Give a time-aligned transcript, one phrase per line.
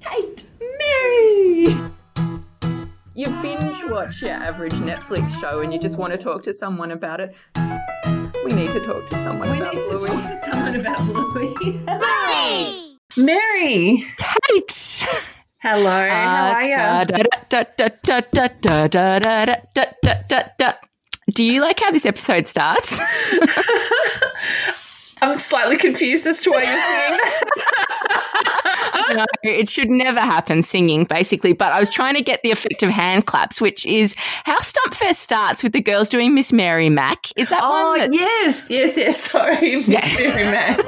[0.00, 0.44] Kate,
[0.78, 1.76] Mary.
[3.14, 6.92] You binge watch your average Netflix show and you just want to talk to someone
[6.92, 7.34] about it.
[8.44, 11.78] We need to talk to someone We about need to talk to someone about Bluey.
[11.84, 12.98] Bluey!
[13.16, 15.06] Mary, Kate.
[15.58, 16.08] hello.
[16.08, 16.76] How are you?
[21.30, 23.00] Do you like how this episode starts?
[25.22, 29.14] I'm slightly confused as to why you're saying that.
[29.16, 31.52] no, it should never happen singing, basically.
[31.52, 35.16] But I was trying to get the effect of hand claps, which is how Stumpfest
[35.16, 37.26] starts with the girls doing Miss Mary Mac.
[37.36, 38.00] Is that Oh, one?
[38.00, 39.18] That- yes, yes, yes.
[39.30, 40.00] Sorry, Miss Yeah.
[40.16, 40.78] Mary Mac.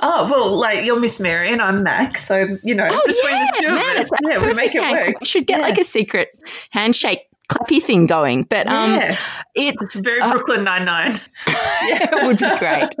[0.00, 3.46] oh, well, like you're Miss Mary and I'm Mac, so you know Oh, between yeah,
[3.50, 5.20] the two man, of us, yeah, we make it work.
[5.20, 5.66] We should get Yeah.
[5.66, 6.28] like a secret
[6.70, 8.44] handshake clappy thing going.
[8.44, 9.16] But um, yeah,
[9.54, 11.14] it's it's very uh, Brooklyn Nine Nine.
[11.46, 12.94] it would be great.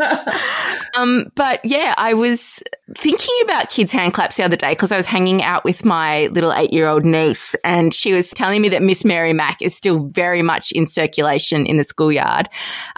[0.96, 2.62] Um, but yeah, I was
[2.98, 6.26] thinking about kids' hand claps the other day because I was hanging out with my
[6.28, 9.74] little eight year old niece and she was telling me that Miss Mary Mac is
[9.76, 12.48] still very much in circulation in the schoolyard.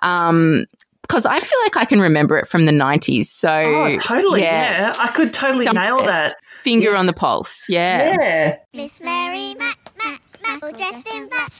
[0.02, 0.64] Um,
[1.02, 3.26] because I feel like I can remember it from the 90s.
[3.26, 4.40] So, Oh, totally.
[4.42, 4.92] Yeah.
[4.98, 6.08] I could totally Stump nail fest.
[6.08, 6.62] that.
[6.62, 7.68] finger on the pulse.
[7.68, 8.16] Yeah.
[8.18, 8.56] Yeah.
[8.72, 9.81] Miss Mary Mac,
[10.62, 11.52] Mac, Mac, all dressed in black.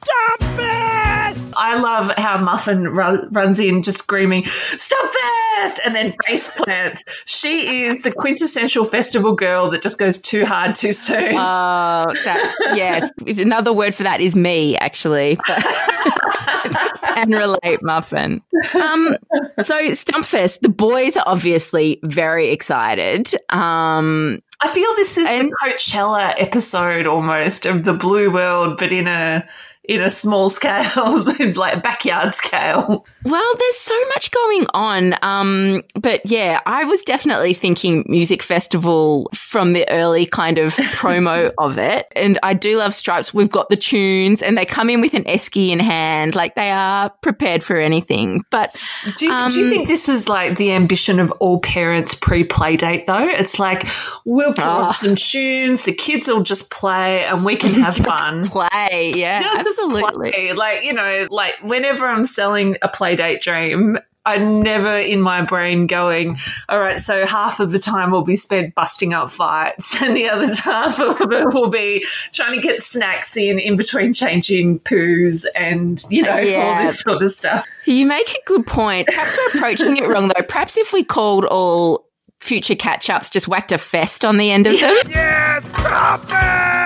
[1.57, 5.79] I love how Muffin run, runs in just screaming, Stumpfest!
[5.85, 7.05] And then face plants.
[7.25, 11.35] She is the quintessential festival girl that just goes too hard too soon.
[11.35, 13.11] Oh, that, yes.
[13.39, 15.39] Another word for that is me, actually.
[17.17, 18.43] and relate, Muffin.
[18.75, 19.17] Um,
[19.63, 23.33] so, Stumpfest, the boys are obviously very excited.
[23.51, 28.93] Um, I feel this is And- the Coachella episode almost of the Blue World, but
[28.93, 29.47] in a
[29.85, 31.21] in a small scale,
[31.57, 33.05] like backyard scale.
[33.25, 35.15] well, there's so much going on.
[35.23, 41.53] Um, but yeah, I was definitely thinking music festival from the early kind of promo
[41.59, 42.07] of it.
[42.15, 43.35] And I do love Stripes.
[43.35, 46.37] We've got the tunes and they come in with an esky in hand.
[46.37, 48.45] Like they are prepared for anything.
[48.51, 48.77] But
[49.17, 52.45] Do you, do you Um, think this is like the ambition of all parents pre
[52.45, 53.27] play date though?
[53.29, 53.89] It's like
[54.25, 54.93] we'll put on Ah.
[54.93, 58.45] some tunes, the kids will just play, and we can have fun.
[58.45, 59.13] play.
[59.17, 60.31] Yeah, absolutely.
[60.33, 60.53] play.
[60.53, 65.89] Like, you know, like whenever I'm selling a playdate dream, I'm never in my brain
[65.89, 66.39] going,
[66.69, 70.29] all right, so half of the time will be spent busting up fights, and the
[70.29, 75.45] other half of it will be trying to get snacks in in between changing poos
[75.57, 77.67] and, you know, all this sort of stuff.
[77.85, 79.09] You make a good point.
[79.09, 80.43] Perhaps we're approaching it wrong, though.
[80.45, 82.07] Perhaps if we called all
[82.41, 84.95] future catch ups, just whacked a fest on the end of them.
[85.09, 86.82] Yes, Stumpfest!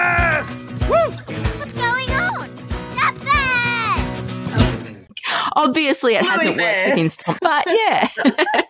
[5.57, 7.21] Obviously, it hasn't Bluey worked within fest.
[7.21, 8.09] Stomp, but yeah.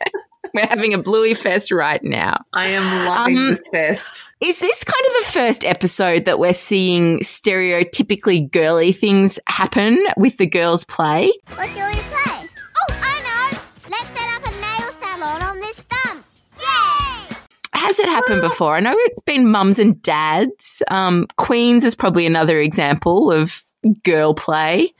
[0.55, 2.43] We're having a bluey fest right now.
[2.55, 4.33] I am loving Um, this fest.
[4.41, 10.39] Is this kind of the first episode that we're seeing stereotypically girly things happen with
[10.39, 11.31] the girls' play?
[11.57, 12.49] What do we play?
[12.49, 13.59] Oh, I know!
[13.91, 16.25] Let's set up a nail salon on this stump.
[16.59, 17.37] Yay!
[17.75, 18.77] Has it happened before?
[18.77, 20.83] I know it's been mums and dads.
[20.89, 23.63] Um, Queens is probably another example of
[24.05, 24.95] girl play.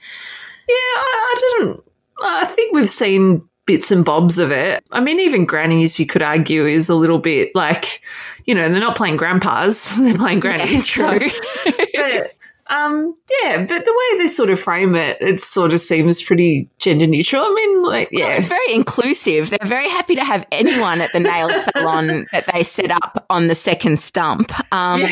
[0.67, 1.83] Yeah, I, I didn't.
[2.21, 4.83] I think we've seen bits and bobs of it.
[4.91, 8.01] I mean, even grannies, you could argue, is a little bit like,
[8.45, 10.87] you know, they're not playing grandpas; they're playing grannies.
[10.87, 11.19] true.
[11.19, 11.29] So-
[11.93, 12.33] but
[12.69, 16.69] um, yeah, but the way they sort of frame it, it sort of seems pretty
[16.79, 17.41] gender neutral.
[17.43, 19.49] I mean, like, yeah, It's very inclusive.
[19.49, 23.47] They're very happy to have anyone at the nail salon that they set up on
[23.47, 24.51] the second stump.
[24.73, 25.03] Um,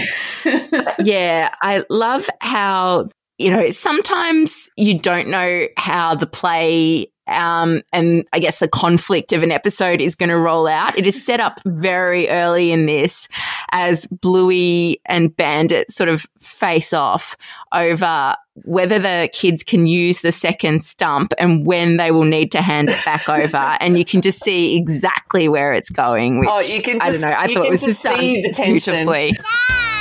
[0.99, 3.07] yeah, I love how,
[3.37, 9.33] you know, sometimes you don't know how the play um, and I guess the conflict
[9.33, 10.95] of an episode is going to roll out.
[10.97, 13.27] It is set up very early in this
[13.71, 17.35] as Bluey and Bandit sort of face off
[17.71, 22.61] over whether the kids can use the second stump and when they will need to
[22.61, 23.57] hand it back over.
[23.79, 26.39] and you can just see exactly where it's going.
[26.41, 27.27] Which, Oh, you can I don't know.
[27.29, 28.93] I you thought can it was just just see the tension.
[28.93, 29.31] beautifully.
[29.31, 29.94] Dad!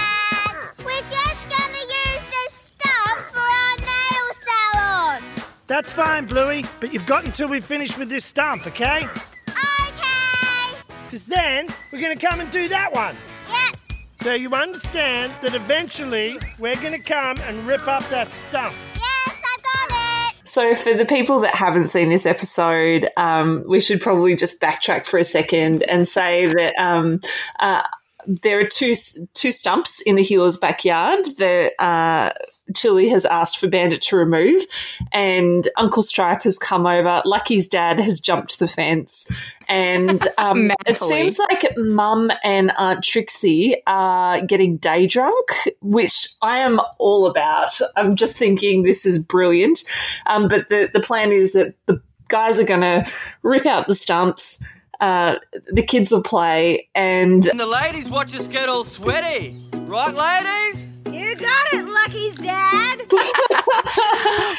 [5.66, 9.04] That's fine, Bluey, but you've got until we finish with this stump, okay?
[9.48, 10.82] Okay.
[11.04, 13.16] Because then we're going to come and do that one.
[13.48, 13.76] Yep.
[14.16, 18.74] So you understand that eventually we're going to come and rip up that stump.
[18.94, 20.46] Yes, I got it.
[20.46, 25.06] So, for the people that haven't seen this episode, um, we should probably just backtrack
[25.06, 27.20] for a second and say that um,
[27.58, 27.82] uh,
[28.26, 28.94] there are two
[29.32, 31.24] two stumps in the Heeler's backyard.
[31.38, 32.32] The uh,
[32.74, 34.64] Chili has asked for Bandit to remove,
[35.12, 37.22] and Uncle Stripe has come over.
[37.24, 39.30] Lucky's dad has jumped the fence,
[39.68, 46.58] and um, it seems like Mum and Aunt Trixie are getting day drunk, which I
[46.58, 47.70] am all about.
[47.96, 49.84] I'm just thinking this is brilliant,
[50.26, 53.06] um, but the the plan is that the guys are going to
[53.42, 54.62] rip out the stumps.
[55.00, 55.36] Uh,
[55.72, 59.62] the kids will play, and And the ladies watch us get all sweaty.
[59.72, 60.83] Right, ladies?
[61.14, 63.00] You got it, Lucky's dad.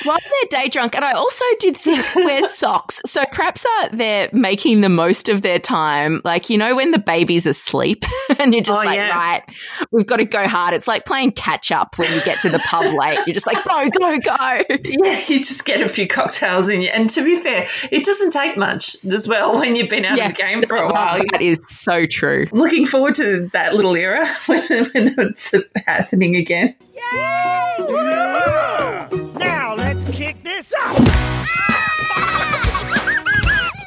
[0.04, 3.02] While they're day drunk, and I also did think wear socks.
[3.06, 6.22] So perhaps uh, they're making the most of their time.
[6.24, 8.06] Like, you know, when the baby's asleep
[8.40, 9.10] and you're just Oh, like, yeah.
[9.10, 9.44] right,
[9.92, 10.74] we've got to go hard.
[10.74, 13.20] It's like playing catch up when you get to the pub late.
[13.26, 14.62] You're just like, go, go, go.
[15.06, 16.90] Yeah, you just get a few cocktails in you.
[16.90, 20.28] And to be fair, it doesn't take much as well when you've been out of
[20.28, 21.20] the game for a while.
[21.32, 22.48] That is so true.
[22.52, 25.54] I'm looking forward to that little era when, when it's
[25.86, 26.76] happening again.
[26.94, 28.15] Yeah.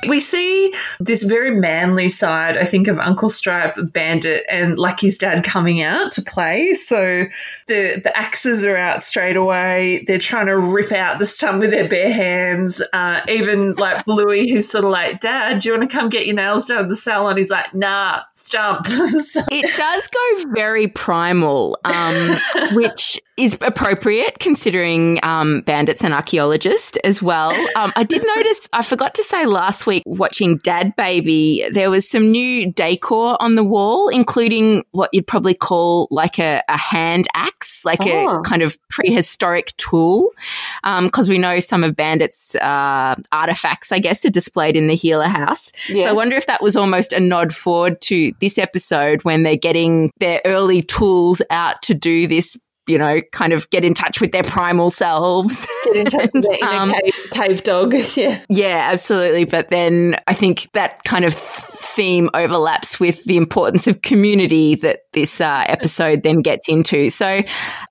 [0.09, 5.45] We see this very manly side, I think, of Uncle Stripe, Bandit, and Lucky's dad
[5.45, 6.75] coming out to play.
[6.75, 7.27] So
[7.67, 10.05] the the axes are out straight away.
[10.07, 12.81] They're trying to rip out the stump with their bare hands.
[12.93, 16.27] Uh, even like Bluey, who's sort of like, "Dad, do you want to come get
[16.27, 18.87] your nails done at the salon?" He's like, "Nah, stump."
[19.19, 22.39] So- It does go very primal, um,
[22.73, 27.53] which is appropriate considering um, bandits and archaeologist as well.
[27.77, 32.09] Um, I did notice, I forgot to say last week watching Dad Baby, there was
[32.09, 37.27] some new decor on the wall, including what you'd probably call like a, a hand
[37.35, 38.39] axe, like Oh.
[38.39, 40.31] a kind of prehistoric tool.
[40.83, 45.29] Because we know some of Bandit's uh, artifacts, I guess, are displayed in the Heeler
[45.29, 45.71] House.
[45.87, 49.57] So I wonder if that was almost a nod forward to this episode when they're
[49.57, 52.57] getting their early tools out to do this,
[52.89, 55.67] you know, kind of get in touch with their primal selves.
[55.85, 57.95] Get in touch with the Um, cave, cave dog.
[58.17, 58.41] Yeah.
[58.49, 59.45] yeah, absolutely.
[59.45, 65.01] But then I think that kind of theme overlaps with the importance of community that
[65.13, 67.11] this uh, episode then gets into.
[67.11, 67.43] So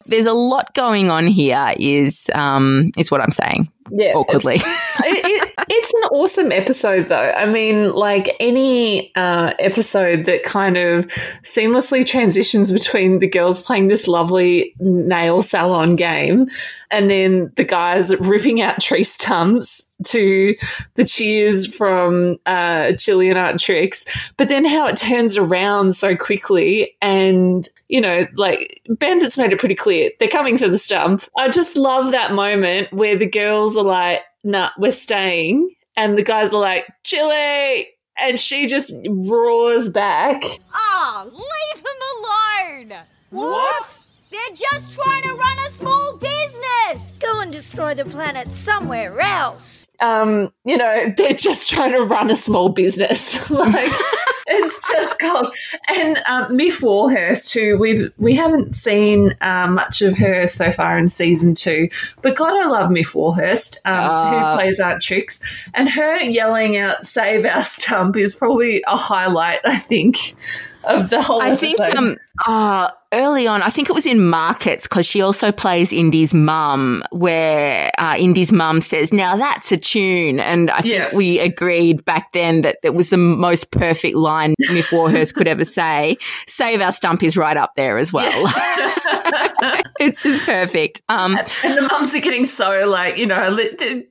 [0.06, 1.74] there's a lot going on here.
[1.78, 4.14] Is um, is what I'm saying Yeah.
[4.14, 4.56] awkwardly.
[4.56, 4.64] it,
[5.04, 7.32] it, it's an awesome episode, though.
[7.32, 11.08] I mean, like any uh, episode that kind of
[11.44, 16.50] seamlessly transitions between the girls playing this lovely nail salon game
[16.92, 20.56] and then the guys ripping out tree stumps to
[20.96, 26.16] the cheers from uh, Chili and Aunt Trixie, but then how it turns around so
[26.16, 31.24] quickly and you know, like Bandits made it pretty clear they're coming for the stump.
[31.38, 35.74] I just love that moment where the girls are like, nah, we're staying.
[35.96, 37.88] And the guys are like, Chili.
[38.20, 40.44] And she just roars back.
[40.74, 43.06] Oh, leave them alone.
[43.30, 44.00] What?
[44.32, 47.18] They're just trying to run a small business.
[47.20, 49.87] Go and destroy the planet somewhere else.
[50.00, 53.50] Um, you know, they're just trying to run a small business.
[53.52, 53.92] like
[54.50, 55.54] it's just called
[55.90, 60.98] and um, Miff Warhurst, who we've we haven't seen uh, much of her so far
[60.98, 61.90] in season two,
[62.22, 64.52] but God, I love Miff Warhurst, um, Ah.
[64.52, 69.60] who plays Aunt Trixie, and her yelling out "Save our stump" is probably a highlight,
[69.66, 70.36] I think,
[70.84, 71.42] of the whole.
[71.42, 71.98] I think episode.
[71.98, 76.34] um uh early on, I think it was in markets because she also plays Indy's
[76.34, 81.04] mum, where uh, Indy's mum says, "Now that's a tune," and I Yeah.
[81.06, 85.48] think we agreed back then that it was the most perfect line Miff Warhurst could
[85.48, 86.18] ever say.
[86.48, 88.54] "Save our stump" is right up there as well.
[90.00, 91.02] it's just perfect.
[91.10, 93.58] Um, And the mums are getting so like, you know,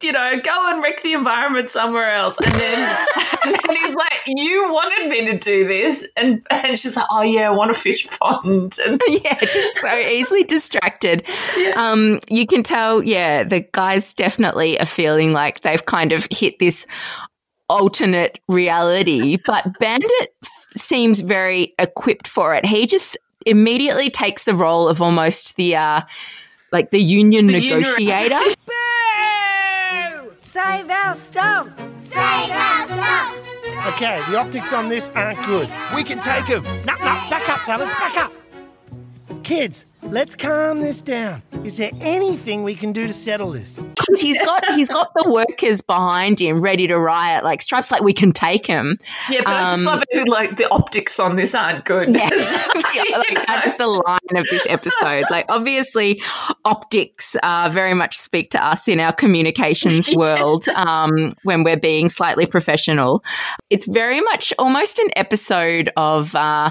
[0.02, 2.36] you know, go and wreck the environment somewhere else.
[2.38, 3.06] And then,
[3.44, 6.06] and then he's like, you wanted me to do this.
[6.16, 8.76] And, and she's like, oh yeah, I want a fish pond.
[8.86, 11.26] And yeah, just so easily distracted.
[11.76, 16.58] Um, you can tell, yeah, the guys definitely are feeling like they've kind of hit
[16.58, 16.86] this
[17.68, 20.34] alternate reality, but Bandit
[20.72, 22.64] seems very equipped for it.
[22.64, 26.02] He just immediately takes the role of almost the, uh,
[26.72, 28.40] like the union The negotiator.
[28.66, 30.32] Boo!
[30.38, 31.78] Save our stump.
[31.98, 32.55] Save our stump.
[33.86, 35.70] Okay, the optics on this aren't good.
[35.94, 36.64] We can take him.
[36.84, 38.32] No, no, back up, fellas, back up.
[39.44, 41.40] Kids, let's calm this down.
[41.62, 43.80] Is there anything we can do to settle this?
[44.08, 47.44] 'Cause he's got he's got the workers behind him ready to riot.
[47.44, 48.98] Like Stripe's like we can take him.
[49.30, 50.28] yeah, but I just Um, love it.
[50.28, 52.14] Like the optics on this aren't good.
[52.14, 52.28] Yeah,
[52.94, 55.24] You like, that is the line of this episode.
[55.30, 56.20] Like, obviously,
[56.64, 62.08] optics uh, very much speak to us in our communications world um, when we're being
[62.08, 63.22] slightly professional.
[63.70, 66.34] It's very much almost an episode of.
[66.34, 66.70] Uh,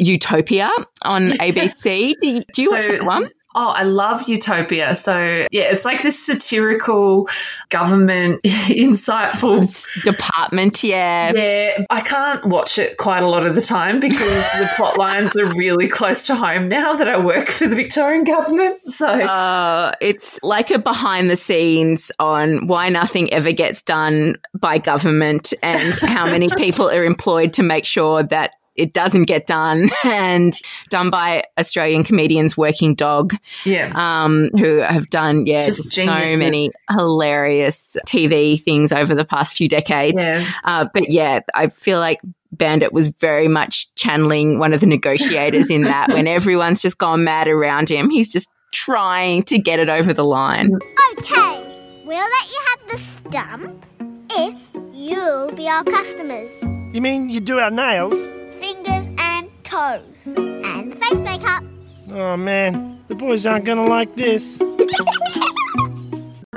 [0.00, 0.70] Utopia
[1.02, 2.14] on ABC.
[2.20, 3.28] Do you, do you watch that one?
[3.60, 4.94] Oh, I love Utopia.
[4.94, 5.18] So,
[5.50, 7.28] yeah, it's like this satirical
[7.70, 11.32] government, insightful Department, yeah.
[11.34, 15.36] Yeah, I can't watch it quite a lot of the time because the plot lines
[15.36, 18.78] are really close to home now that I work for the Victorian government.
[18.82, 24.78] So, Uh, it's like a behind the scenes on why nothing ever gets done by
[24.78, 29.90] government and how many people are employed to make sure that it doesn't get done
[30.04, 30.54] and
[30.88, 33.92] done by Australian comedians Working Dog, yeah.
[33.94, 39.54] um, who have done, yeah, Just just so many hilarious TV things over the past
[39.54, 40.20] few decades.
[40.20, 40.48] Yeah.
[40.64, 42.20] Uh, but yeah, I feel like
[42.52, 47.24] Bandit was very much channeling one of the negotiators in that when everyone's just gone
[47.24, 48.10] mad around him.
[48.10, 50.72] He's just trying to get it over the line.
[51.12, 53.86] Okay, we'll let you have the stump
[54.30, 54.54] if
[54.92, 56.62] you'll be our customers.
[56.92, 58.16] You mean you do our nails?
[58.60, 60.02] Fingers and toes.
[60.26, 61.64] And face makeup.
[62.10, 64.60] Oh man, the boys aren't gonna like this.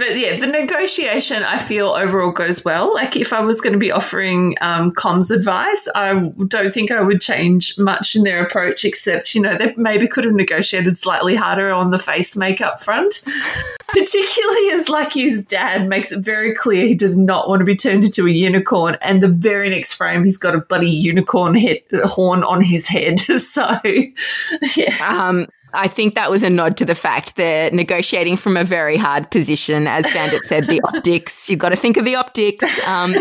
[0.02, 2.92] But yeah, the negotiation I feel overall goes well.
[2.92, 7.02] Like if I was going to be offering um, comms advice, I don't think I
[7.02, 11.36] would change much in their approach, except you know they maybe could have negotiated slightly
[11.36, 13.24] harder on the face makeup front.
[13.90, 18.04] Particularly as Lucky's dad makes it very clear he does not want to be turned
[18.04, 22.44] into a unicorn, and the very next frame he's got a bloody unicorn head horn
[22.44, 23.20] on his head.
[23.38, 23.80] so
[24.76, 28.64] yeah, Um, I think that was a nod to the fact they're negotiating from a
[28.64, 29.88] very hard position.
[29.88, 32.64] As Bandit said, the optics, you've got to think of the optics.
[32.88, 33.16] Um,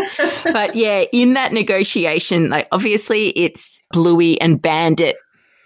[0.45, 5.15] but yeah, in that negotiation, like obviously it's Bluey and Bandit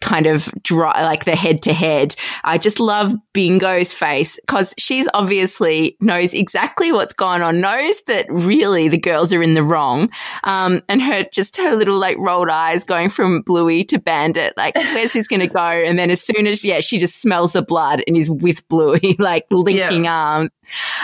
[0.06, 2.16] kind of dry, like the head to head.
[2.44, 8.28] I just love Bingo's face because she's obviously knows exactly what's going on, knows that
[8.30, 10.12] really the girls are in the wrong.
[10.44, 14.76] Um, and her, just her little like rolled eyes going from Bluey to Bandit, like,
[14.76, 15.60] where's this going to go?
[15.60, 19.16] And then as soon as, yeah, she just smells the blood and is with Bluey,
[19.20, 20.52] like linking arms.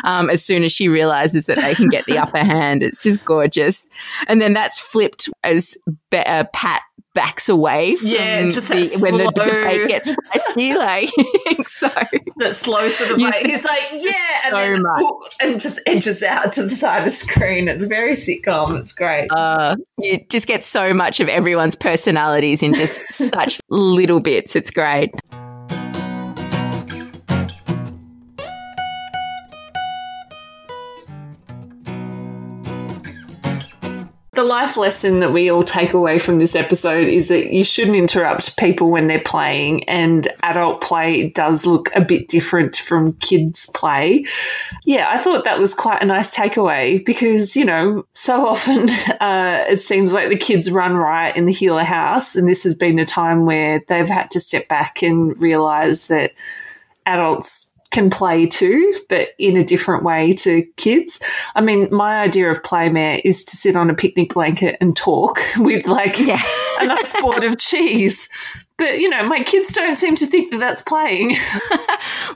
[0.03, 3.25] Um, as soon as she realizes that they can get the upper hand, it's just
[3.25, 3.87] gorgeous.
[4.27, 5.75] And then that's flipped as
[6.09, 6.81] Be- uh, Pat
[7.13, 10.71] backs away from Yeah, just the, when the slow- debate gets feisty.
[10.81, 11.09] Like,
[11.67, 11.89] so
[12.37, 14.13] that slow sort of like he's like yeah
[14.45, 14.51] and
[14.83, 18.79] so then and just edges out to the side of the screen it's very sitcom
[18.79, 24.19] it's great uh, you just get so much of everyone's personalities in just such little
[24.19, 24.55] bits.
[24.55, 25.11] It's great.
[34.41, 37.95] The life lesson that we all take away from this episode is that you shouldn't
[37.95, 43.69] interrupt people when they're playing and adult play does look a bit different from kids
[43.75, 44.25] play.
[44.83, 48.89] Yeah i thought that was quite a nice takeaway because you know so often
[49.21, 52.73] uh, it seems like the kids run riot in the Heeler house and this has
[52.73, 56.33] been a time where they've had to step back and realize that
[57.05, 61.21] adults can play too, but in a different way to kids.
[61.55, 65.39] I mean, my idea of playmare is to sit on a picnic blanket and talk
[65.57, 66.41] with like Yeah.
[66.79, 68.29] a nice board of cheese.
[68.77, 71.37] But you know, my kids don't seem to think that that's playing.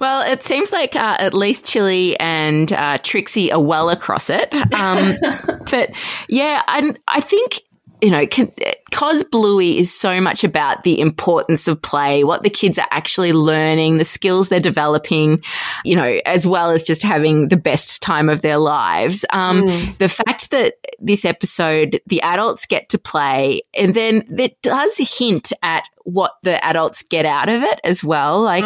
[0.01, 4.53] Well, it seems like uh, at least Chili and uh, Trixie are well across it.
[4.73, 5.15] Um,
[5.71, 5.91] but
[6.27, 7.61] yeah, and I think
[8.05, 12.77] you know, because Bluey is so much about the importance of play, what the kids
[12.77, 15.41] are actually learning, the skills they're developing,
[15.83, 19.25] you know, as well as just having the best time of their lives.
[19.33, 24.95] Um, The fact that this episode, the adults get to play, and then it does
[25.17, 28.43] hint at what the adults get out of it as well.
[28.43, 28.65] Like,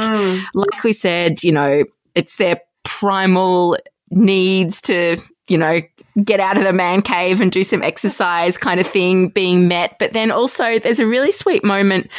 [0.53, 3.77] like we said, you know, it's their primal
[4.11, 5.81] needs to, you know,
[6.23, 9.97] get out of the man cave and do some exercise kind of thing being met.
[9.99, 12.09] But then also there's a really sweet moment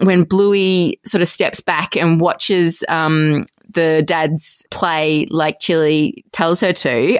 [0.00, 6.60] when Bluey sort of steps back and watches, um, the dad's play like Chili tells
[6.60, 7.18] her to,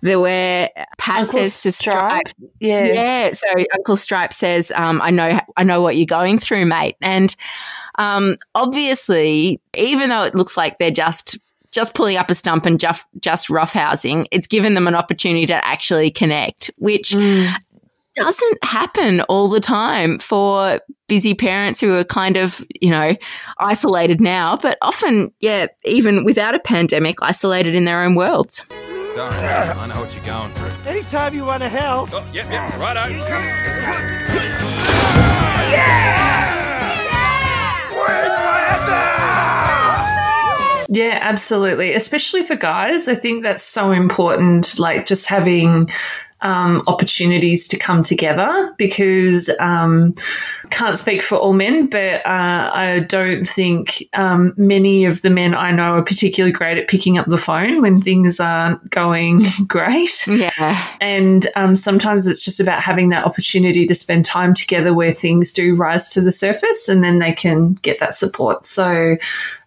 [0.00, 2.86] the where Pat Uncle says to Stripe, Yeah.
[2.86, 3.32] yeah.
[3.32, 7.36] So Uncle Stripe says, um, "I know, I know what you're going through, mate." And
[7.98, 11.38] um, obviously, even though it looks like they're just
[11.70, 15.64] just pulling up a stump and just just roughhousing, it's given them an opportunity to
[15.64, 17.10] actually connect, which.
[17.10, 17.52] Mm.
[18.16, 23.14] Doesn't happen all the time for busy parents who are kind of, you know,
[23.58, 28.64] isolated now, but often, yeah, even without a pandemic, isolated in their own worlds.
[29.14, 30.90] Don't I know what you're going through.
[30.90, 32.10] Anytime you want to help.
[32.12, 34.56] Oh, yep, yep, righto.
[40.92, 41.94] Yeah, absolutely.
[41.94, 43.06] Especially for guys.
[43.06, 44.76] I think that's so important.
[44.76, 45.88] Like just having
[46.40, 50.16] um, opportunities to come together because um,
[50.70, 55.54] can't speak for all men, but uh, I don't think um, many of the men
[55.54, 60.26] I know are particularly great at picking up the phone when things aren't going great.
[60.26, 60.96] Yeah.
[61.00, 65.52] And um, sometimes it's just about having that opportunity to spend time together where things
[65.52, 68.66] do rise to the surface and then they can get that support.
[68.66, 69.16] So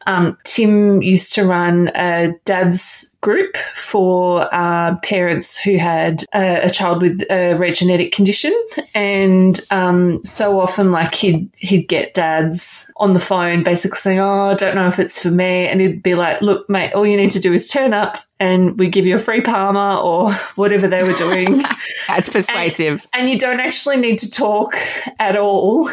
[0.05, 6.69] um, Tim used to run a dad's group for uh, parents who had a, a,
[6.69, 8.53] child with a rare genetic condition,
[8.93, 14.51] and um, so often, like he'd he'd get dads on the phone, basically saying, "Oh,
[14.51, 17.17] I don't know if it's for me," and he'd be like, "Look, mate, all you
[17.17, 20.87] need to do is turn up." And we give you a free Palmer or whatever
[20.87, 21.61] they were doing.
[22.07, 23.05] That's persuasive.
[23.13, 24.75] And, and you don't actually need to talk
[25.19, 25.89] at all.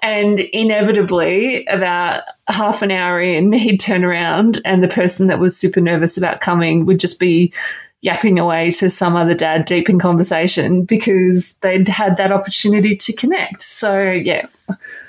[0.00, 5.56] And inevitably, about half an hour in, he'd turn around and the person that was
[5.56, 7.52] super nervous about coming would just be
[8.00, 13.12] yapping away to some other dad deep in conversation because they'd had that opportunity to
[13.12, 13.60] connect.
[13.62, 14.46] So, yeah.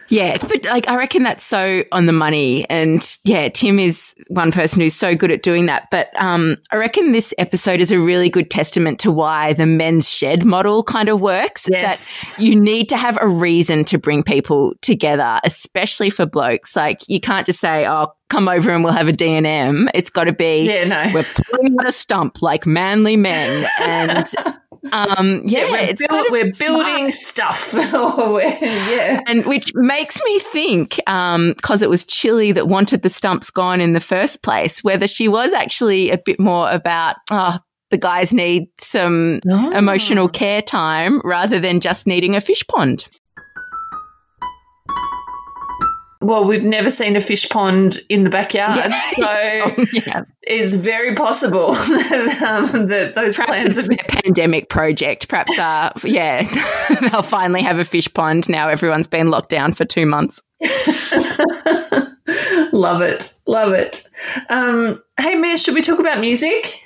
[0.10, 4.52] Yeah, but like I reckon that's so on the money, and yeah, Tim is one
[4.52, 5.88] person who's so good at doing that.
[5.92, 10.10] But um, I reckon this episode is a really good testament to why the men's
[10.10, 11.68] shed model kind of works.
[11.70, 12.10] Yes.
[12.10, 16.76] That you need to have a reason to bring people together, especially for blokes.
[16.76, 19.90] Like you can't just say, "Oh, come over and we'll have a D&M.
[19.94, 21.12] It's got to be, yeah, no.
[21.14, 23.68] we're pulling on a stump like manly men.
[23.82, 24.26] And
[24.92, 27.74] um, yeah, yeah, we're, it's build, kind of we're building stuff.
[27.74, 29.22] yeah.
[29.28, 33.94] And which makes me think, because it was Chili that wanted the stumps gone in
[33.94, 37.58] the first place, whether she was actually a bit more about, oh,
[37.90, 39.72] the guys need some Oh.
[39.72, 43.08] emotional care time rather than just needing a fish pond.
[46.22, 49.24] Well, we've never seen a fish pond in the backyard, so
[49.94, 50.24] yeah.
[50.42, 52.42] it's very possible that,
[52.74, 54.00] um, that those Perhaps plans it's have been.
[54.00, 55.30] a pandemic project.
[55.30, 56.44] Perhaps, uh, yeah,
[57.02, 58.68] they'll finally have a fish pond now.
[58.68, 60.44] Everyone's been locked down for two months.
[62.74, 64.04] love it, love it.
[64.50, 66.84] Um, hey, Mia, should we talk about music?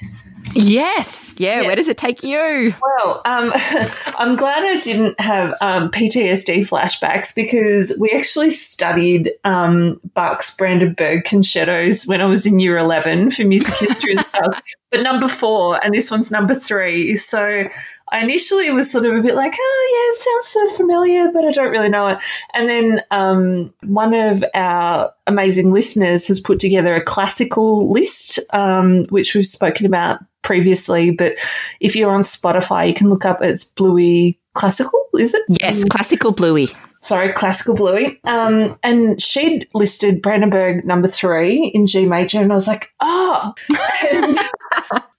[0.54, 1.62] Yes, yeah.
[1.62, 1.68] Yeah.
[1.68, 2.74] Where does it take you?
[2.82, 3.52] Well, um,
[4.18, 11.26] I'm glad I didn't have um, PTSD flashbacks because we actually studied um, Bach's Brandenburg
[11.26, 14.62] concertos when I was in year 11 for music history and stuff.
[14.92, 17.18] But number four, and this one's number three.
[17.18, 17.68] So
[18.14, 21.46] I initially was sort of a bit like, oh, yeah, it sounds of familiar, but
[21.46, 22.20] I don't really know it.
[22.54, 29.04] And then um, one of our amazing listeners has put together a classical list, um,
[29.06, 31.10] which we've spoken about previously.
[31.10, 31.38] But
[31.80, 35.42] if you're on Spotify, you can look up it's Bluey Classical, is it?
[35.50, 36.68] Yes, classical bluey.
[37.04, 38.20] Sorry, Classical Bluey.
[38.24, 43.54] Um, and she'd listed Brandenburg number three in G major, and I was like, oh.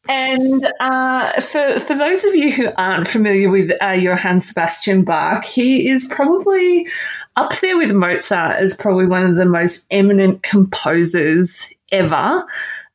[0.06, 5.44] And, uh, for for those of you who aren't familiar with uh, Johann Sebastian Bach,
[5.44, 6.86] he is probably
[7.36, 12.44] up there with Mozart as probably one of the most eminent composers ever.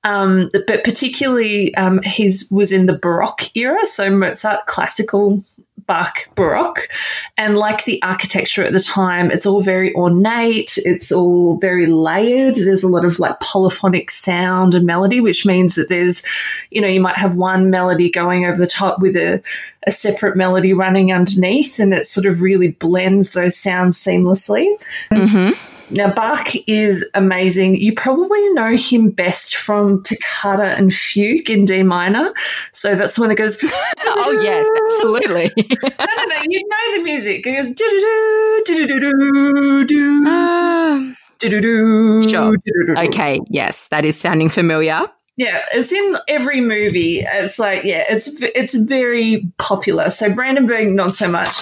[0.04, 5.44] Um, but particularly, um, his was in the Baroque era, so Mozart classical,
[5.90, 6.88] Bach Baroque,
[7.36, 10.78] and like the architecture at the time, it's all very ornate.
[10.86, 12.54] It's all very layered.
[12.54, 16.24] There's a lot of like polyphonic sound and melody, which means that there's,
[16.70, 19.42] you know, you might have one melody going over the top with a,
[19.88, 24.68] a separate melody running underneath, and it sort of really blends those sounds seamlessly.
[25.12, 25.54] hmm
[25.92, 27.78] Now, Bach is amazing.
[27.78, 32.34] You probably know him best from Toccata and Fugue in D minor.
[32.74, 35.52] So that's the one that goes, Oh yes, absolutely.
[35.84, 37.46] no, no, no, you know the music.
[37.46, 42.30] It goes, do do do do do do.
[42.30, 42.56] Sure.
[42.98, 45.08] okay, yes, that is sounding familiar.
[45.40, 47.22] Yeah, it's in every movie.
[47.22, 50.10] It's like, yeah, it's it's very popular.
[50.10, 51.56] So Brandenburg, not so much.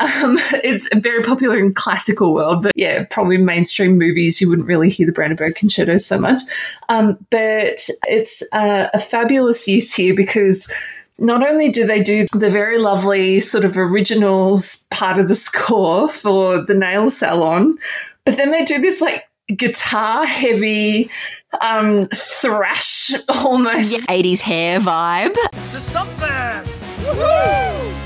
[0.00, 4.90] Um, it's very popular in classical world, but yeah, probably mainstream movies you wouldn't really
[4.90, 6.42] hear the Brandenburg concertos so much.
[6.90, 10.70] Um, but it's uh, a fabulous use here because
[11.18, 15.34] not only do they do the very lovely sort of original s- part of the
[15.34, 17.78] score for the nail salon,
[18.26, 19.24] but then they do this like
[19.56, 21.10] guitar heavy
[21.60, 25.34] um thrash almost Yeah, 80s hair vibe.
[25.72, 26.78] The Stumpers!
[27.18, 28.01] love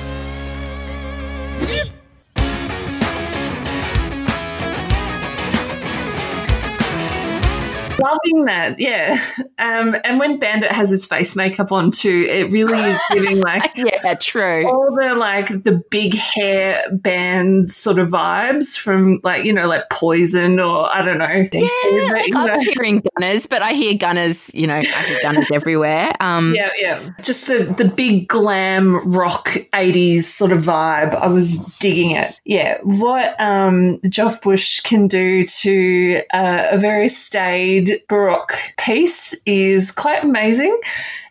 [8.07, 8.79] loving that.
[8.79, 9.23] Yeah.
[9.59, 13.73] Um, and when Bandit has his face makeup on too, it really is giving like
[13.75, 14.67] yeah, true.
[14.69, 19.89] all the like the big hair band sort of vibes from like you know like
[19.91, 21.25] Poison or I don't know.
[21.27, 22.61] DC, Yeah, but, like I know.
[22.61, 26.13] hearing gunners, but I hear gunners, you know, I hear gunners everywhere.
[26.21, 27.11] Um, Yeah, yeah.
[27.23, 31.15] Just the, the big glam rock 80s sort of vibe.
[31.15, 32.39] I was digging it.
[32.45, 32.79] Yeah.
[32.83, 40.23] What um, Joff Bush can do to uh, a very staid Baroque piece is quite
[40.23, 40.79] amazing.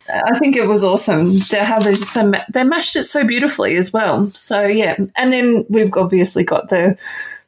[0.08, 3.25] I think it was awesome to how they just so ma- they mashed it so
[3.25, 4.28] beautifully as well.
[4.28, 6.97] So yeah, and then we've obviously got the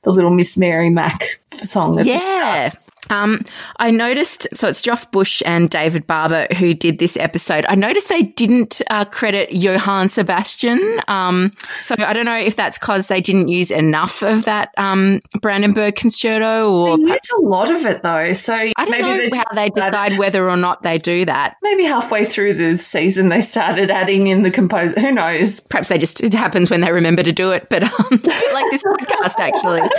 [0.01, 1.99] the little Miss Mary Mac song.
[1.99, 2.73] At the start.
[2.73, 2.86] Yeah.
[3.09, 3.41] Um,
[3.77, 7.65] I noticed, so it's Joff Bush and David Barber who did this episode.
[7.69, 11.01] I noticed they didn't uh, credit Johann Sebastian.
[11.07, 15.21] Um, so I don't know if that's because they didn't use enough of that um,
[15.41, 19.37] Brandenburg concerto or They used a lot of it though, so I don't maybe know
[19.37, 21.55] how they decide whether or not they do that.
[21.61, 24.99] maybe halfway through the season they started adding in the composer.
[24.99, 25.61] Who knows?
[25.61, 28.83] Perhaps they just, it happens when they remember to do it, but um, like this
[28.83, 29.81] podcast actually.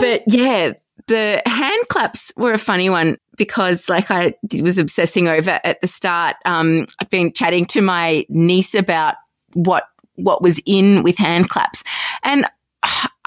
[0.00, 0.72] But yeah,
[1.06, 5.88] the hand claps were a funny one because like I was obsessing over at the
[5.88, 6.36] start.
[6.44, 9.16] Um, I've been chatting to my niece about
[9.52, 11.82] what, what was in with hand claps
[12.22, 12.46] and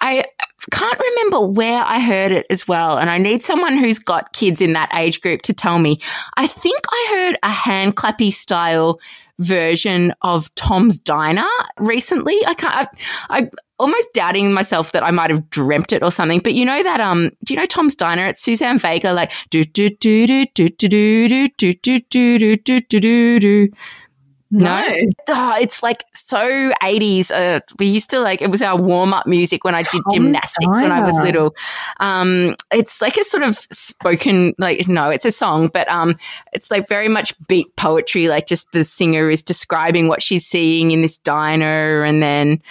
[0.02, 0.26] I
[0.72, 2.98] can't remember where I heard it as well.
[2.98, 6.00] And I need someone who's got kids in that age group to tell me.
[6.36, 9.00] I think I heard a hand clappy style
[9.40, 11.48] version of Tom's Diner
[11.80, 12.38] recently.
[12.46, 12.88] I can't, I,
[13.30, 13.50] I
[13.80, 16.40] almost doubting myself that I might have dreamt it or something.
[16.40, 18.28] But you know that, um, do you know Tom's Diner?
[18.28, 22.58] It's Suzanne Vega, like, do, do, do, do, do, do, do, do, do, do, do,
[22.58, 23.70] do, do, do, do.
[24.50, 24.82] No,
[25.30, 26.38] oh, it's like so
[26.82, 27.32] 80s.
[27.32, 30.14] Uh, we used to like, it was our warm up music when I did Tom's
[30.14, 31.54] gymnastics when I was little.
[32.00, 36.16] Um, it's like a sort of spoken, like, no, it's a song, but, um,
[36.54, 38.30] it's like very much beat poetry.
[38.30, 42.62] Like just the singer is describing what she's seeing in this diner and then,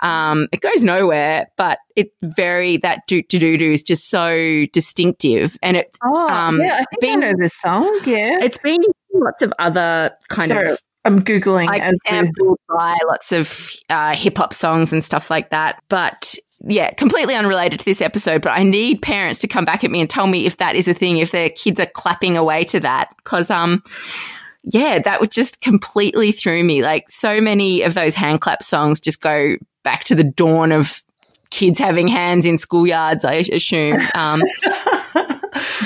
[0.00, 4.66] um, it goes nowhere, but it very, that do do do do is just so
[4.72, 5.56] distinctive.
[5.62, 8.00] And it, Oh, Um, yeah, I think being- I know this song.
[8.04, 12.96] Yeah, it's been in lots of other kind Sorry, of I'm googling the- sampled by
[13.06, 15.82] lots of uh, hip hop songs and stuff like that.
[15.88, 18.42] But yeah, completely unrelated to this episode.
[18.42, 20.86] But I need parents to come back at me and tell me if that is
[20.86, 23.82] a thing, if their kids are clapping away to that, because um.
[24.64, 26.84] Yeah, that would just completely threw me.
[26.84, 31.02] Like so many of those hand clap songs just go back to the dawn of
[31.50, 33.98] kids having hands in schoolyards, I assume.
[34.14, 34.40] Um,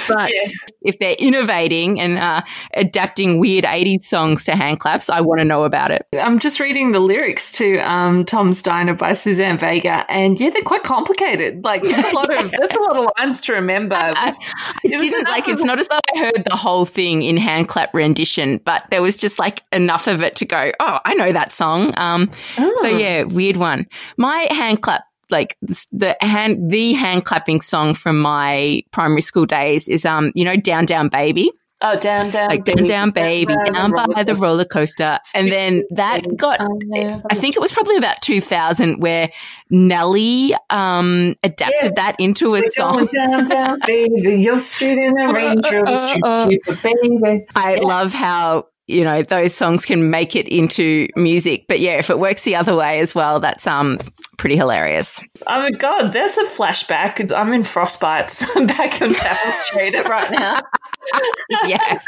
[0.09, 0.49] but Yeah.
[0.83, 2.43] if they're innovating and uh,
[2.75, 6.07] adapting weird 80s songs to hand claps, I want to know about it.
[6.21, 10.63] I'm just reading the lyrics to um, Tom's Diner by Suzanne Vega, and yeah, they're
[10.63, 11.65] quite complicated.
[11.65, 13.97] Like, that's a lot of that's a lot of lines to remember.
[13.99, 14.33] I,
[14.85, 17.93] I didn't like it's not as though I heard the whole thing in hand clap
[17.95, 21.53] rendition, but there was just like enough of it to go, oh, I know that
[21.53, 21.93] song.
[21.97, 22.87] Um, So Oh.
[22.97, 23.87] yeah, weird one.
[24.17, 29.89] My hand clap, like the hand, the hand clapping song from my primary school days
[29.89, 31.51] is, um, you know, Down Down Baby.
[31.83, 35.19] Oh, down, down, like down, down, baby, down by the roller coaster.
[35.35, 39.31] And then that got, I think it was probably about 2000 where
[39.69, 41.93] Nelly um, adapted Yes.
[41.97, 43.07] that into a We're song.
[43.13, 44.37] down, down, baby.
[44.41, 46.23] You're street in a street
[46.65, 47.47] keeper, baby.
[47.55, 51.67] I love how, you know, those songs can make it into music.
[51.69, 53.99] But yeah, if it works the other way as well, that's um
[54.37, 55.21] pretty hilarious.
[55.47, 57.35] Oh my god, there's a flashback.
[57.35, 60.61] I'm in frostbites back on Chapel Street right now.
[61.67, 62.05] Yes.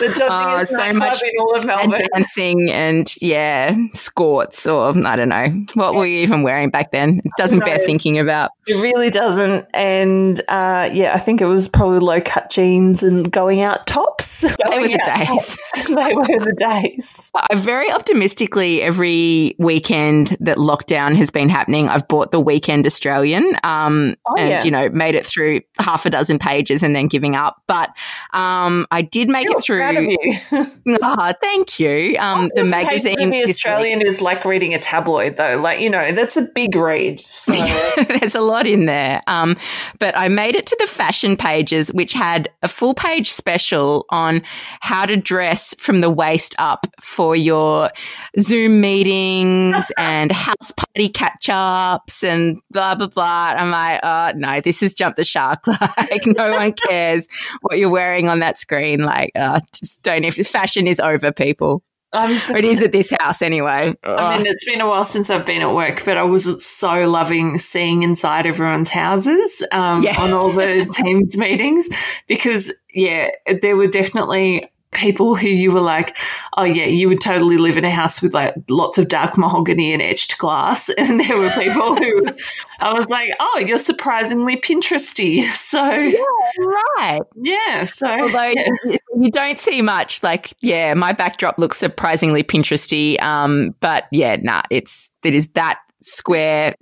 [0.00, 5.28] the dodgiest so much in all of and dancing and yeah, skorts or I don't
[5.28, 5.64] know.
[5.74, 7.20] What were you even wearing back then?
[7.24, 8.50] It doesn't bear thinking about.
[8.66, 9.66] It really doesn't.
[9.74, 14.44] And uh, yeah, I think it was probably low cut jeans and going out tops.
[14.70, 15.26] They were the days.
[15.26, 15.72] tops.
[15.88, 17.30] they were the days.
[17.34, 23.56] I very optimistically every weekend that lockdown has been happening, I've bought the Weekend Australian,
[23.62, 24.64] um, Oh, and yeah.
[24.64, 27.56] you know made it through half a dozen pages and then giving up.
[27.66, 27.90] But
[28.32, 29.78] um, I did make Feel it through.
[29.80, 30.18] proud of you.
[31.02, 32.16] Ah, thank you.
[32.18, 33.16] Um, the magazine.
[33.16, 35.56] The this week- Australian is like reading a tabloid, though.
[35.56, 37.20] Like you know, that's a big read.
[37.20, 37.52] So
[38.08, 39.22] There's a lot in there.
[39.26, 39.56] Um,
[39.98, 44.42] but I made it to the fashion pages, which had a full page special on
[44.80, 47.90] how to dress from the waist up for your
[48.38, 53.54] Zoom meetings and house party catch ups and blah, blah, blah.
[53.56, 55.66] I'm like, oh, no, this has jumped the shark.
[55.66, 57.26] Like, no one cares
[57.62, 59.00] what you're wearing on that screen.
[59.04, 61.82] Like, uh, just don't, if fashion is over, people.
[62.12, 63.92] I'm just, it is at this house anyway.
[64.04, 67.10] I mean, it's been a while since I've been at work, but I was so
[67.10, 70.20] loving seeing inside everyone's houses um, Yeah.
[70.20, 71.88] on all the teams meetings
[72.28, 76.16] because, yeah, there were definitely people who you were like,
[76.56, 79.92] oh, yeah, you would totally live in a house with like lots of dark mahogany
[79.92, 80.90] and etched glass.
[80.98, 82.26] And there were people who
[82.80, 85.44] I was like, oh, you're surprisingly Pinteresty.
[85.74, 86.18] So, yeah,
[86.98, 87.20] right.
[87.36, 87.84] yeah.
[87.84, 88.68] So, Although yeah.
[88.84, 93.20] you- you don't see much, like yeah, my backdrop looks surprisingly Pinteresty.
[93.22, 96.74] Um, but yeah, nah, it's it is that square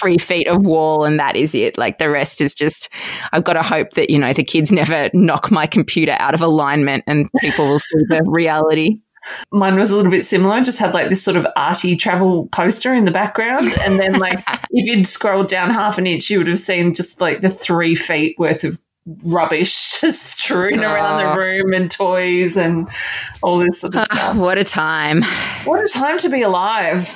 [0.00, 1.78] three feet of wall, and that is it.
[1.78, 2.88] Like the rest is just.
[3.32, 6.40] I've got to hope that you know the kids never knock my computer out of
[6.40, 8.98] alignment, and people will see the reality.
[9.50, 10.60] Mine was a little bit similar.
[10.62, 14.38] Just had like this sort of arty travel poster in the background, and then like
[14.70, 17.94] if you'd scrolled down half an inch, you would have seen just like the three
[17.94, 18.78] feet worth of
[19.24, 22.88] rubbish just strewn around the room and toys and
[23.42, 24.36] all this sort of ah, stuff.
[24.36, 25.22] what a time!
[25.64, 27.08] What a time to be alive!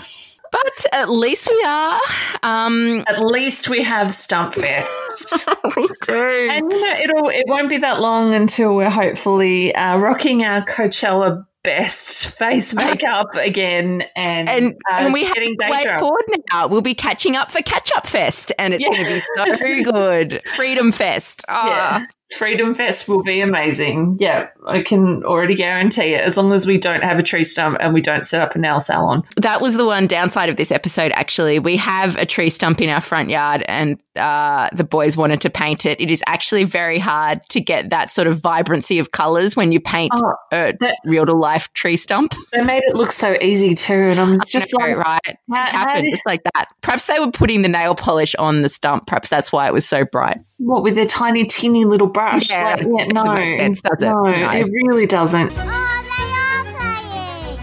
[0.50, 2.00] But at least we are.
[2.42, 5.48] Um, At least we have Stump Fest.
[5.76, 6.48] we do.
[6.50, 10.64] And you know, it'll it won't be that long until we're hopefully uh, rocking our
[10.64, 16.00] Coachella best face makeup again, and and uh, and we have to wait drunk.
[16.00, 16.66] forward now.
[16.68, 18.90] We'll be catching up for Catch Up Fest, and it's Yeah.
[18.90, 20.42] going to be so good.
[20.56, 21.44] Freedom Fest.
[21.48, 21.98] Ah.
[22.00, 22.06] Yeah.
[22.36, 24.16] Freedom Fest will be amazing.
[24.20, 26.20] Yeah, I can already guarantee it.
[26.20, 28.58] As long as we don't have a tree stump and we don't set up a
[28.58, 29.22] nail salon.
[29.36, 31.58] That was the one downside of this episode, actually.
[31.58, 35.50] We have a tree stump in our front yard and uh, the boys wanted to
[35.50, 36.00] paint it.
[36.00, 39.80] It is actually very hard to get that sort of vibrancy of colours when you
[39.80, 40.72] paint Oh, a
[41.04, 42.34] real to life tree stump.
[42.52, 45.20] They made it look so easy too, and I'm just know, like, right?
[45.26, 46.20] It how- just how happened.
[46.26, 46.66] like that.
[46.82, 49.06] Perhaps they were putting the nail polish on the stump.
[49.06, 50.38] Perhaps that's why it was so bright.
[50.58, 52.50] what with their tiny, teeny little brush?
[52.50, 54.06] Yeah, Like, it no, make sense, does it?
[54.06, 54.50] No, No.
[54.50, 55.52] it really doesn't.
[55.56, 57.60] Oh, they are playing.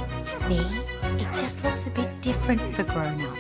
[0.48, 0.66] See,
[1.24, 3.35] it just looks a bit different for grown-ups.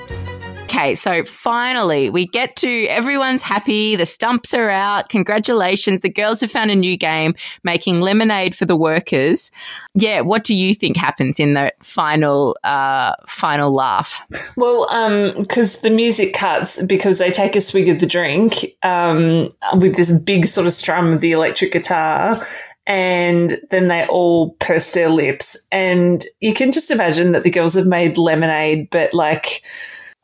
[0.75, 3.95] Okay, so finally we get to everyone's happy.
[3.95, 5.07] The stumps are out.
[5.07, 6.01] Congratulations.
[6.01, 7.33] The girls have found a new game,
[7.63, 9.51] making lemonade for the workers.
[9.93, 14.21] Yeah, what do you think happens in the final uh final laugh?
[14.57, 19.51] Well, um, because the music cuts because they take a swig of the drink, um,
[19.77, 22.45] with this big sort of strum of the electric guitar,
[22.85, 27.75] and then they all purse their lips, and you can just imagine that the girls
[27.75, 29.63] have made lemonade, but like.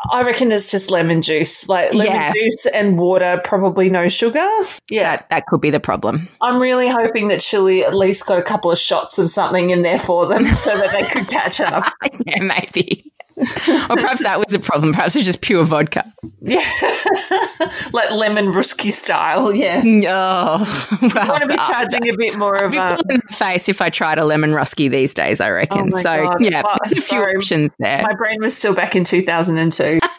[0.10, 2.34] I reckon it's just lemon juice, like lemon Yeah.
[2.34, 4.48] juice and water, probably no sugar.
[4.90, 6.28] Yeah, That that could be the problem.
[6.42, 9.84] I'm really hoping that Chili at least got a couple of shots of something in
[9.84, 11.86] there for them so that they could catch up.
[12.26, 13.11] yeah, maybe.
[13.42, 14.94] Or perhaps that was the problem.
[14.94, 16.12] Perhaps it was just pure vodka.
[16.42, 16.60] Yeah.
[17.94, 19.54] like lemon Ruski style.
[19.54, 19.82] Yeah.
[19.86, 22.92] Oh, well, I want to be charging a bit more I'd of be a.
[23.14, 25.92] in the face if I tried a lemon Ruski these days, I reckon.
[25.94, 26.38] Oh so God.
[26.40, 27.36] yeah, Well, there's a few sorry.
[27.36, 28.04] options there.
[28.04, 30.00] My brain was still back in 2002.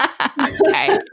[0.69, 0.99] Okay.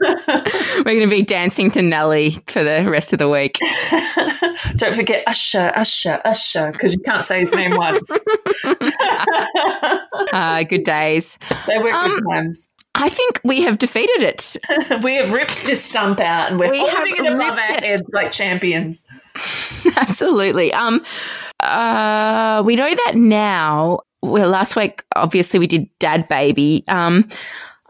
[0.78, 3.58] We're going to be dancing to Nelly for the rest of the week.
[4.76, 8.10] Don't forget Usher, Usher, Usher, because you can't say his name once.
[10.32, 11.38] Uh, good days.
[11.66, 12.70] they were Um, good times.
[12.96, 14.56] I think we have defeated it.
[15.04, 18.32] We have ripped this stump out and we're We holding it above our heads like
[18.32, 19.04] champions.
[19.96, 20.72] Absolutely.
[20.72, 21.04] Um,
[21.60, 24.00] uh, we know that now.
[24.22, 26.84] Well, last week, obviously, we did Dad Baby.
[26.88, 27.28] Um,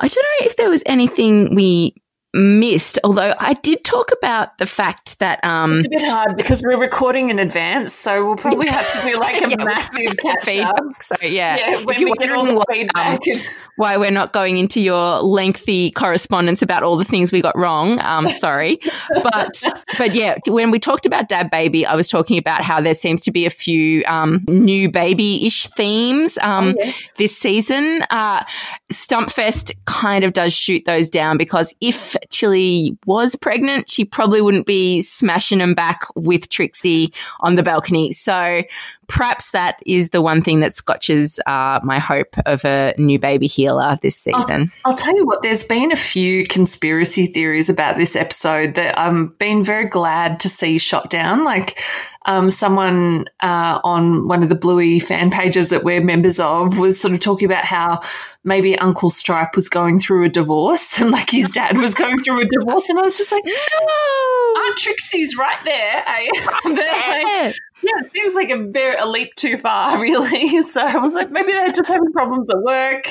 [0.01, 1.95] I don't know if there was anything we
[2.33, 6.63] missed, although I did talk about the fact that um, It's a bit hard because
[6.63, 10.37] we're recording in advance, so we'll probably have to do like a Yeah, massive catch
[10.37, 10.45] up.
[10.45, 11.03] feedback.
[11.03, 13.41] So yeah, Yeah, if you're we get all wondering why, um,
[13.77, 18.01] why we're not going into your lengthy correspondence about all the things we got wrong.
[18.01, 18.79] Um, sorry,
[19.23, 19.63] but
[19.99, 23.23] but yeah, when we talked about Dad Baby, I was talking about how there seems
[23.25, 26.77] to be a few um, new baby-ish themes um,
[27.17, 28.03] this season.
[28.11, 28.45] Uh,
[28.93, 34.67] Stumpfest kind of does shoot those down because if Chili was pregnant, she probably wouldn't
[34.67, 38.13] be smashing them back with Trixie on the balcony.
[38.13, 38.63] So
[39.09, 43.47] perhaps that is the one thing that scotches uh, my hope of a new baby
[43.47, 44.71] Heeler this season.
[44.85, 49.37] I'll tell you what, there's been a few conspiracy theories about this episode that I've
[49.39, 51.45] been very glad to see shot down.
[51.45, 51.83] Like,
[52.27, 57.01] um, someone uh, on one of the Bluey fan pages that we're members of was
[57.01, 58.03] sort of talking about how
[58.45, 62.41] maybe Uncle Stripe was going through a divorce and like his dad was going through
[62.43, 62.89] a divorce.
[62.89, 66.03] And I was just like, no, Aunt Trixie's right there.
[66.07, 66.29] eh?"
[66.65, 67.53] Like, Yeah.
[67.83, 70.63] yeah, it seems like a very a leap too far, really.
[70.63, 73.05] So I was like, maybe they're just having problems at work.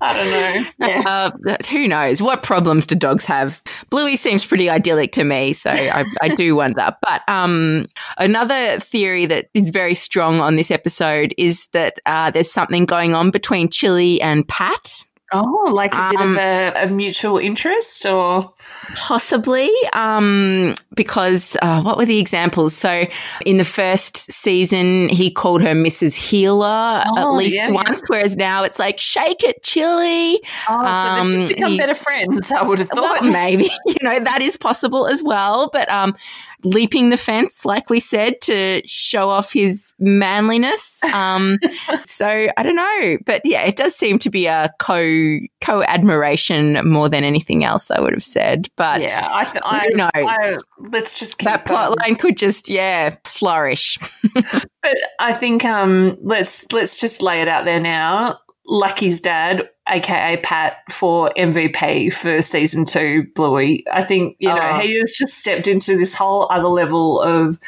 [0.00, 0.70] I don't know.
[0.88, 1.02] Yeah.
[1.06, 2.20] Uh, who knows?
[2.22, 3.62] What problems do dogs have?
[3.90, 6.94] Bluey seems pretty idyllic to me, so I, I do wonder.
[7.02, 7.86] But um,
[8.18, 13.14] another theory that is very strong on this episode is that uh, there's something going
[13.14, 15.04] on between Chili and Pat.
[15.32, 18.52] Oh, like a bit Um, of a, a mutual interest, or
[18.94, 22.74] Possibly, um, because uh, what were the examples?
[22.76, 23.06] So,
[23.44, 26.14] in the first season, he called her Mrs.
[26.14, 27.72] Heeler at Oh, least yeah, yeah.
[27.74, 31.94] once, whereas now it's like "Shake it, Chili." oh, so Um, they've just become better
[31.94, 32.52] friends.
[32.52, 33.22] I would have thought.
[33.22, 35.68] Well, maybe you know that is possible as well.
[35.72, 36.14] But um,
[36.64, 41.02] leaping the fence, like we said, to show off his manliness.
[41.12, 41.58] Um,
[42.04, 46.80] so I don't know, but yeah, it does seem to be a co co admiration
[46.88, 47.90] more than anything else.
[47.90, 50.10] I would have said, but yeah, I, th- I, who knows?
[50.14, 50.56] I,
[50.90, 53.98] let's just keep that plot line could just yeah flourish.
[54.86, 58.38] But I think um, let's let's just lay it out there now.
[58.68, 63.84] Lucky's dad, aka Pat, for MVP for season two, Bluey.
[63.92, 64.78] I think you know Oh.
[64.80, 67.58] he has just stepped into this whole other level of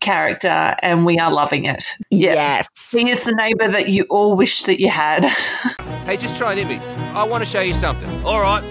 [0.00, 1.90] character, and we are loving it.
[2.10, 2.34] Yeah.
[2.34, 2.68] Yes.
[2.90, 5.24] He is the neighbor that you all wish that you had.
[6.04, 6.84] Hey, just try and hit me.
[7.14, 8.10] I want to show you something.
[8.26, 8.62] All right,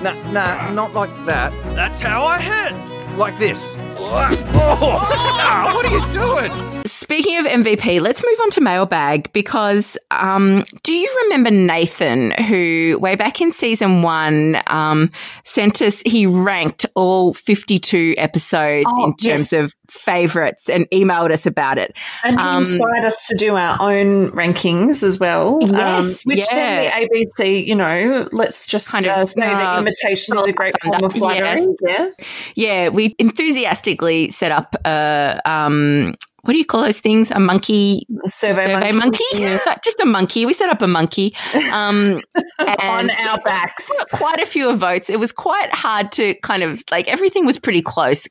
[0.00, 1.52] Nah, nah, not like that.
[1.74, 2.72] that's how I hit.
[3.18, 3.74] Like this.
[4.00, 6.77] Oh, what are you doing?
[7.08, 12.98] Speaking of MVP, let's move on to mailbag because um, do you remember Nathan, who
[13.00, 15.10] way back in season one um,
[15.42, 19.36] sent us, he ranked all 52 episodes Oh, in yes.
[19.38, 21.96] terms of favorites and emailed us about it.
[22.24, 25.64] And he Um, inspired us to do our own rankings as well.
[25.64, 26.90] um, Yes, which yeah.
[26.90, 30.44] then the ABC, you know, let's just Kind of, uh, say that uh, imitation is
[30.44, 31.48] a great form of flattery.
[31.48, 31.66] Yes.
[31.80, 32.08] Yeah.
[32.54, 36.12] Yeah, we enthusiastically set up a, um,
[36.48, 37.30] what do you call those things?
[37.30, 39.22] A monkey Survey, survey monkey?
[39.34, 39.76] Yeah.
[39.84, 40.46] Just a monkey.
[40.46, 41.36] We set up a monkey.
[41.74, 42.22] Um,
[42.58, 43.90] On our backs.
[44.14, 45.10] quite a few of votes.
[45.10, 48.26] It was quite hard to kind of like everything was pretty close.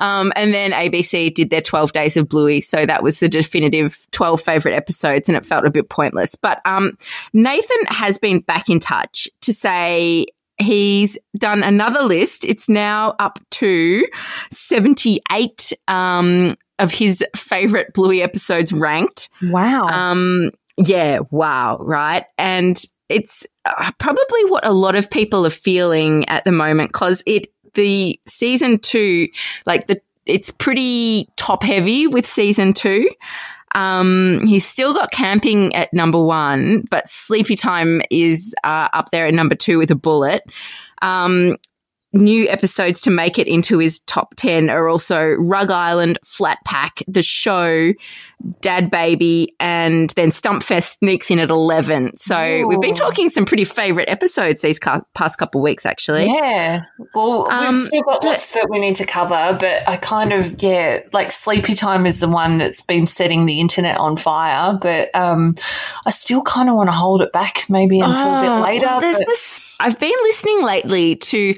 [0.00, 2.60] Um, and then ABC did their 12 days of Bluey.
[2.60, 6.34] So that was the definitive 12 favorite episodes and it felt a bit pointless.
[6.34, 6.98] But, um,
[7.34, 10.26] Nathan has been back in touch to say
[10.58, 12.44] he's done another list.
[12.44, 14.04] It's now up to
[14.50, 19.28] 78, um, of his favorite Bluey episodes ranked.
[19.42, 19.84] Wow.
[19.84, 22.24] Um, yeah, wow, right?
[22.36, 27.22] And it's uh, probably what a lot of people are feeling at the moment because
[27.26, 29.28] it the season two,
[29.66, 33.08] like the it's pretty top heavy with season two.
[33.74, 39.26] Um, he's still got camping at number one, but sleepy time is uh, up there
[39.26, 40.42] at number two with a bullet.
[41.02, 41.56] Um,
[42.14, 47.02] new episodes to make it into his top 10 are also Rug Island, Flat Pack,
[47.08, 47.92] The Show,
[48.60, 52.16] Dad Baby, and then Stumpfest sneaks in at 11.
[52.16, 56.26] So we've been talking some pretty favorite episodes these ca- past couple of weeks, actually.
[56.26, 56.84] yeah.
[57.14, 60.62] Well, Um, we've still got lots that we need to cover, but I kind of,
[60.62, 65.14] yeah, like Sleepy Time is the one that's been setting the internet on fire, but
[65.14, 65.54] um,
[66.06, 68.86] I still kind of want to hold it back maybe until a Oh, bit later.
[68.86, 71.54] well, there's but- I've been listening lately to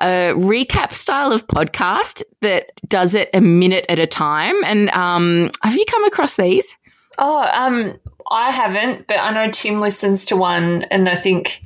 [0.00, 4.56] a recap style of podcast that does it a minute at a time.
[4.64, 6.76] And um, have you come across these?
[7.18, 7.98] Oh, um,
[8.30, 11.62] I haven't, but I know Tim listens to one, and I think,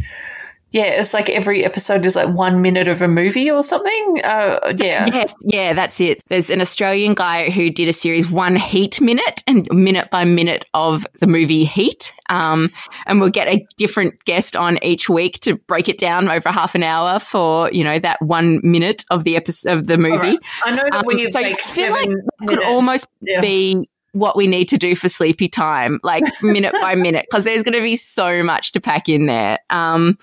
[0.72, 4.20] yeah, it's like every episode is like one minute of a movie or something.
[4.24, 5.06] Uh, yeah.
[5.06, 6.22] Yes, yeah, that's it.
[6.28, 10.64] There's an Australian guy who did a series, One Heat Minute, and minute by minute
[10.74, 12.12] of the movie Heat.
[12.28, 12.70] Um,
[13.06, 16.74] and we'll get a different guest on each week to break it down over half
[16.74, 20.16] an hour for you know that one minute of the episode of the movie.
[20.16, 20.38] Right.
[20.64, 22.10] I know that Um, we so feel like
[22.46, 23.40] could almost Yeah.
[23.40, 27.62] be what we need to do for sleepy time, like minute by minute, because there's
[27.62, 29.58] going to be so much to pack in there.
[29.70, 30.18] Um,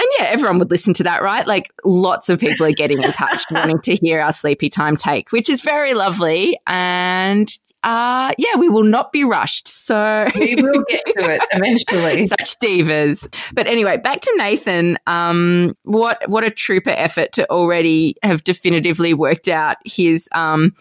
[0.00, 1.46] and yeah, everyone would listen to that, right?
[1.46, 5.32] Like lots of people are getting in touch, wanting to hear our sleepy time take,
[5.32, 6.58] which is very lovely.
[6.66, 7.50] And
[7.84, 9.68] uh, yeah, we will not be rushed.
[9.68, 12.26] So we will get to it eventually.
[12.26, 13.32] such divas.
[13.54, 14.98] But anyway, back to Nathan.
[15.06, 20.74] Um, what what a trooper effort to already have definitively worked out his um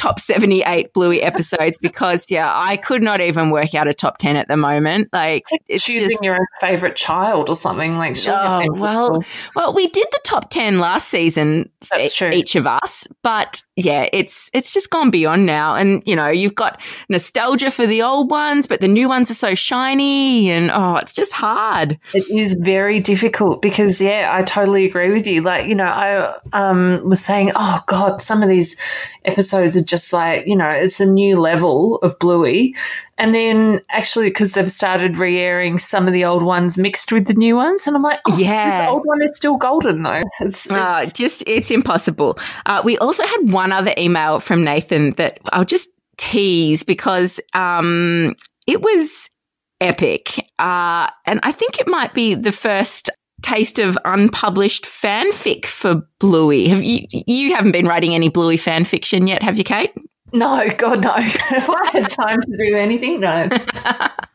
[0.00, 4.36] top 78 bluey episodes because yeah i could not even work out a top 10
[4.36, 8.16] at the moment like it's Choosing just- your own favorite child or something like.
[8.26, 9.22] Oh, well,
[9.54, 12.30] well, we did the top ten last season, That's e- true.
[12.30, 13.06] each of us.
[13.22, 17.86] But yeah, it's it's just gone beyond now, and you know, you've got nostalgia for
[17.86, 21.98] the old ones, but the new ones are so shiny, and oh, it's just hard.
[22.14, 25.42] It is very difficult because, yeah, I totally agree with you.
[25.42, 28.76] Like, you know, I um, was saying, oh God, some of these
[29.24, 32.74] episodes are just like, you know, it's a new level of Bluey.
[33.18, 37.26] And then actually, because they've started re airing some of the old ones mixed with
[37.26, 37.86] the new ones.
[37.86, 38.70] And I'm like, oh, Yeah.
[38.80, 40.22] this old one is still golden though.
[40.40, 42.38] It's, Uh, just it's impossible.
[42.66, 48.34] Uh, we also had one other email from Nathan that I'll just tease because um,
[48.66, 49.28] it was
[49.80, 53.08] epic, uh, and I think it might be the first
[53.42, 56.68] taste of unpublished fanfic for Bluey.
[56.68, 59.92] Have you you haven't been writing any Bluey fan fiction yet, have you, Kate?
[60.32, 61.14] no, God, no.
[61.16, 63.48] if I had time to do anything, no.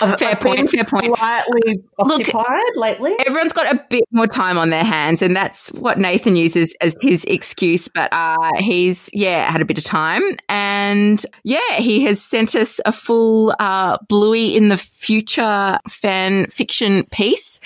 [0.00, 1.16] I've, Fair I've point, fair point.
[1.16, 3.14] Slightly Look- occupied lately.
[3.26, 6.96] Everyone's got a bit more time on their hands, and that's what Nathan uses as
[7.00, 7.88] his excuse.
[7.88, 10.22] But uh, he's, yeah, had a bit of time.
[10.48, 17.04] And yeah, he has sent us a full uh, Bluey in the Future fan fiction
[17.10, 17.58] piece,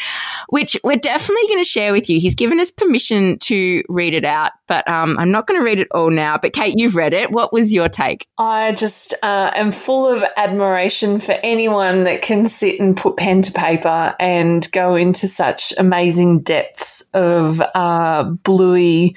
[0.49, 2.21] which we're definitely going to share with you.
[2.21, 5.81] He's given us permission to read it out, but um, I'm not going to read
[5.81, 6.39] it all now.
[6.39, 7.31] But Kate, you've read it.
[7.31, 8.27] What was your take?
[8.39, 13.43] I just uh, am full of admiration for anyone that can sit and put pen
[13.43, 19.17] to paper and go into such amazing depths of uh, Bluey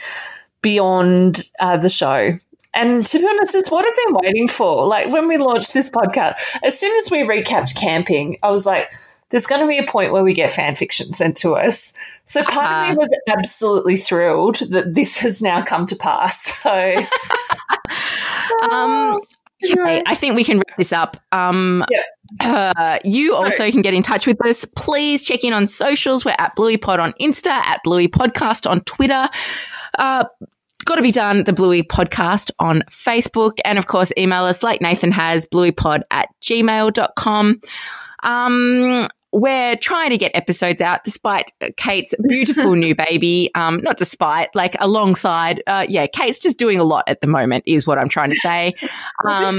[0.62, 2.32] beyond uh, the show.
[2.74, 4.86] And to be honest, it's what I've been waiting for.
[4.86, 8.92] Like when we launched this podcast, as soon as we recapped camping, I was like,
[9.30, 11.94] there's going to be a point where we get fan fiction sent to us.
[12.26, 16.64] So part of me was absolutely thrilled that this has now come to pass.
[16.68, 17.06] So
[18.72, 19.22] Um,
[19.72, 21.18] okay, I think we can wrap this up.
[21.32, 21.84] Um,
[22.40, 24.66] uh, you also can get in touch with us.
[24.76, 26.26] Please check in on socials.
[26.26, 29.30] We're at Bluey Pod on Insta, at Bluey Podcast on Twitter.
[29.98, 30.26] Uh,
[30.86, 33.58] Got to be done, the Bluey Podcast on Facebook.
[33.66, 37.62] And of course, email us like Nathan has, blueypod at gmail.com.
[38.24, 39.08] Um,
[39.40, 43.52] we're trying to get episodes out despite Kate's beautiful new baby.
[43.56, 45.62] Um, not despite, like alongside.
[45.68, 48.36] Uh, yeah, Kate's just doing a lot at the moment, is what I'm trying to
[48.38, 48.74] say.
[49.24, 49.56] Well, Um,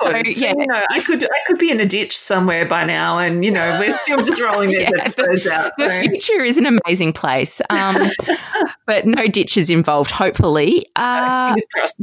[0.00, 3.18] so, yeah, you know, I could I could be in a ditch somewhere by now,
[3.18, 5.72] and you know, we're still just rolling these Yeah, the- episodes out.
[5.78, 7.96] the so- future is an amazing place, um,
[8.88, 10.10] but no ditches involved.
[10.10, 11.54] Hopefully, uh,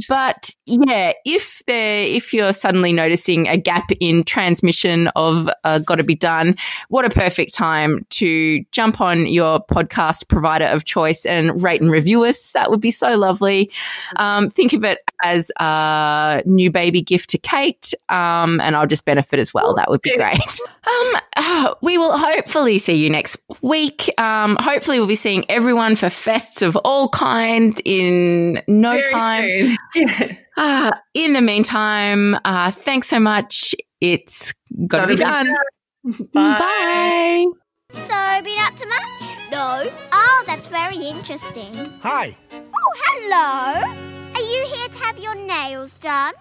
[0.08, 5.96] but yeah, if there, if you're suddenly noticing a gap in transmission of uh, "Got
[5.96, 6.54] to Be Done,"
[6.88, 11.90] what a perfect time to jump on your podcast provider of choice and rate and
[11.90, 12.52] review us.
[12.52, 13.70] That would be so lovely.
[14.14, 19.04] Um, think of it as a new baby gift to Kate, um, and I'll just
[19.04, 19.74] benefit as well.
[19.74, 20.40] That would be great.
[20.86, 24.08] Um, uh, we will hopefully see you next week.
[24.18, 29.76] Um, hopefully, we'll be seeing everyone for fests of all kind in no Very time.
[29.94, 30.38] soon.
[30.58, 33.74] Uh, in the meantime, uh, thanks so much.
[34.00, 34.54] It's
[34.86, 35.54] got to be done.
[36.32, 36.32] Bye.
[36.32, 37.44] Bye.
[37.92, 39.50] So, been up to much?
[39.50, 39.84] No.
[40.12, 41.74] Oh, that's very interesting.
[42.00, 42.34] Hi.
[42.52, 43.92] Oh, hello.
[44.34, 46.32] Are you here to have your nails done?